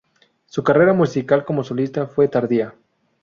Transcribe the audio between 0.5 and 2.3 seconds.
carrera musical como solista fue